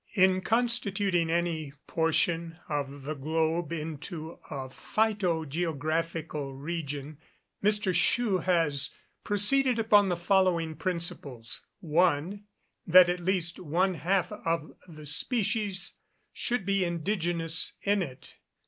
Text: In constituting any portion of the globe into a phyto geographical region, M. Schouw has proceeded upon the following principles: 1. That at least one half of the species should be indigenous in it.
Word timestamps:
In 0.15 0.41
constituting 0.41 1.29
any 1.29 1.73
portion 1.85 2.57
of 2.67 3.03
the 3.03 3.13
globe 3.13 3.71
into 3.71 4.39
a 4.49 4.67
phyto 4.69 5.47
geographical 5.47 6.55
region, 6.55 7.19
M. 7.63 7.69
Schouw 7.71 8.41
has 8.43 8.95
proceeded 9.23 9.77
upon 9.77 10.09
the 10.09 10.17
following 10.17 10.75
principles: 10.75 11.63
1. 11.81 12.43
That 12.87 13.09
at 13.11 13.19
least 13.19 13.59
one 13.59 13.93
half 13.93 14.31
of 14.31 14.71
the 14.87 15.05
species 15.05 15.93
should 16.33 16.65
be 16.65 16.83
indigenous 16.83 17.73
in 17.83 18.01
it. 18.01 18.37